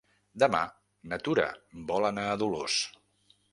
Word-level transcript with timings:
Demà 0.43 0.61
na 1.11 1.19
Tura 1.27 1.45
vol 1.93 2.09
anar 2.11 2.25
a 2.33 2.41
Dolors. 2.45 2.83